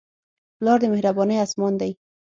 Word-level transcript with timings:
پلار 0.57 0.77
د 0.81 0.83
مهربانۍ 0.93 1.35
اسمان 1.45 1.73
دی. 1.81 1.91